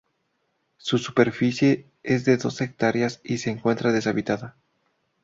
[0.77, 4.57] Su superficie es de dos hectáreas y se encuentra deshabitada.